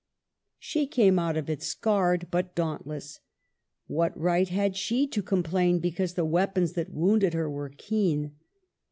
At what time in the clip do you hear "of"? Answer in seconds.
1.37-1.47